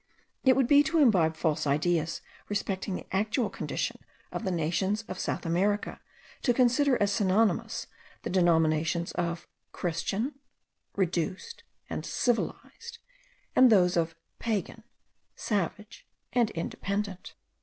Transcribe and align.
It 0.43 0.55
would 0.55 0.65
be 0.65 0.81
to 0.81 0.97
imbibe 0.97 1.35
false 1.37 1.67
ideas 1.67 2.21
respecting 2.49 2.95
the 2.95 3.05
actual 3.15 3.51
condition 3.51 4.01
of 4.31 4.43
the 4.43 4.49
nations 4.49 5.03
of 5.03 5.19
South 5.19 5.45
America, 5.45 6.01
to 6.41 6.55
consider 6.55 6.99
as 6.99 7.11
synonymous 7.11 7.85
the 8.23 8.31
denominations 8.31 9.11
of 9.11 9.47
'Christian,' 9.73 10.39
'reduced,' 10.95 11.63
and 11.87 12.03
'civilized;' 12.03 12.97
and 13.55 13.69
those 13.71 13.95
of 13.95 14.15
'pagan,' 14.39 14.81
'savage,' 15.35 16.07
and 16.33 16.49
'independent.' 16.49 17.35